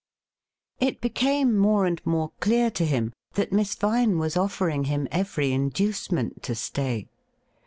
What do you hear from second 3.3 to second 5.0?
that Miss Vine was offering